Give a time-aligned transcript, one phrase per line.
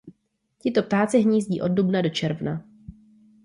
[0.59, 2.63] Tito ptáci hnízdí od dubna do června.